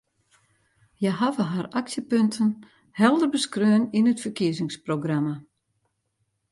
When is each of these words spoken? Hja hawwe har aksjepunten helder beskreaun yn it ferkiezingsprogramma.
Hja 0.99 1.11
hawwe 1.19 1.43
har 1.51 1.67
aksjepunten 1.79 2.49
helder 2.99 3.29
beskreaun 3.33 3.83
yn 3.97 4.09
it 4.11 4.23
ferkiezingsprogramma. 4.25 5.35